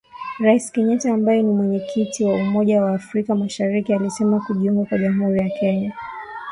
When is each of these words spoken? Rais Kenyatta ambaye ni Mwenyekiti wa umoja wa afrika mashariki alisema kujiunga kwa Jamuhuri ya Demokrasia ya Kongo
Rais 0.45 0.71
Kenyatta 0.73 1.13
ambaye 1.13 1.43
ni 1.43 1.53
Mwenyekiti 1.53 2.23
wa 2.23 2.33
umoja 2.33 2.81
wa 2.81 2.93
afrika 2.93 3.35
mashariki 3.35 3.93
alisema 3.93 4.39
kujiunga 4.39 4.85
kwa 4.85 4.97
Jamuhuri 4.97 5.37
ya 5.39 5.43
Demokrasia 5.43 5.71
ya 5.73 5.81
Kongo 5.89 5.93